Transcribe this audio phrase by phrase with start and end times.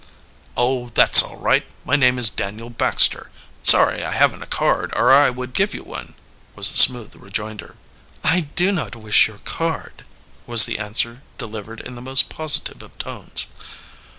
[0.57, 1.63] "Oh, that's all right.
[1.85, 3.29] My name is Daniel Baxter.
[3.61, 6.15] Sorry I haven't a card, or I would give you one,"
[6.55, 7.75] was the smooth rejoinder.
[8.23, 10.03] "I do not wish your card,"
[10.47, 13.45] was the answer delivered in the most positive of tones.